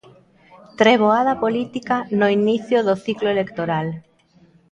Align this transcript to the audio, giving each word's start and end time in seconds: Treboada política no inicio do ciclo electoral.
Treboada 0.79 1.33
política 1.43 1.95
no 2.19 2.27
inicio 2.39 2.77
do 2.87 2.95
ciclo 3.05 3.29
electoral. 3.35 3.87